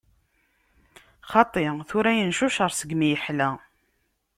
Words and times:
Xaṭi, 1.31 1.61
tura 1.87 2.11
yencucer 2.17 2.71
segmi 2.73 3.07
yeḥla. 3.11 3.49